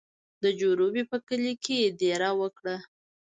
[0.43, 2.75] د جروبي په کلي کې یې دېره وکړه.